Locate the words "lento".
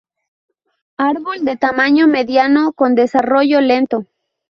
3.61-4.07